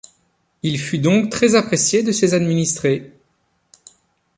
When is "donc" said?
0.97-1.29